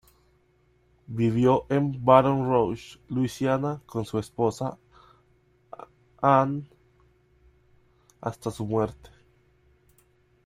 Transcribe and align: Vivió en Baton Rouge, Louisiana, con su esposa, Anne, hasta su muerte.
Vivió 1.05 1.67
en 1.69 2.03
Baton 2.03 2.49
Rouge, 2.49 2.99
Louisiana, 3.07 3.83
con 3.85 4.03
su 4.03 4.17
esposa, 4.17 4.79
Anne, 6.19 6.63
hasta 8.19 8.49
su 8.49 8.65
muerte. 8.65 9.11